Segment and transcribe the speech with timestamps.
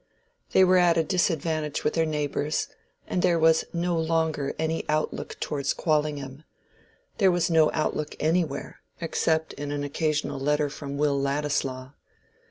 [0.53, 2.67] They were at a disadvantage with their neighbors,
[3.05, 9.71] and there was no longer any outlook towards Quallingham—there was no outlook anywhere except in
[9.71, 11.91] an occasional letter from Will Ladislaw.